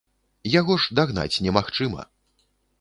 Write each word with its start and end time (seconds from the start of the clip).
Яго 0.59 0.77
ж 0.85 0.97
дагнаць 1.01 1.41
немагчыма. 1.45 2.11